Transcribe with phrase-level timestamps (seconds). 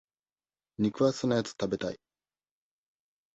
[0.79, 1.99] 肉厚なやつ食べたい。